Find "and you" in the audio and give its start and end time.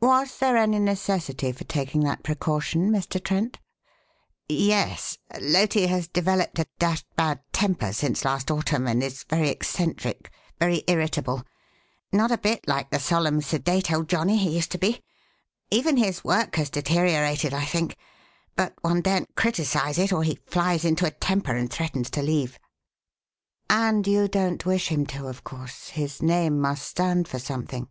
23.68-24.28